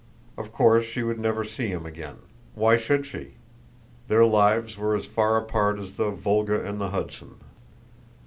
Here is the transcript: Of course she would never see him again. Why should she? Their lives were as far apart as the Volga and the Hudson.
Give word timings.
Of 0.35 0.51
course 0.51 0.83
she 0.83 1.03
would 1.03 1.19
never 1.19 1.43
see 1.43 1.67
him 1.67 1.85
again. 1.85 2.17
Why 2.55 2.75
should 2.75 3.05
she? 3.05 3.35
Their 4.07 4.25
lives 4.25 4.75
were 4.75 4.95
as 4.95 5.05
far 5.05 5.37
apart 5.37 5.77
as 5.77 5.93
the 5.93 6.09
Volga 6.09 6.65
and 6.65 6.81
the 6.81 6.89
Hudson. 6.89 7.35